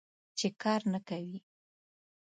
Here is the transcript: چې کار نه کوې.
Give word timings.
چې 0.37 0.47
کار 0.61 0.81
نه 0.93 0.99
کوې. 1.07 1.37